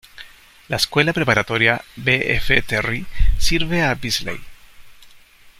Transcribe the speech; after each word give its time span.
La 0.67 0.77
Escuela 0.77 1.13
Preparatoria 1.13 1.83
B. 1.95 2.33
F. 2.33 2.59
Terry 2.63 3.05
sirve 3.37 3.83
a 3.83 3.93
Beasley. 3.93 4.43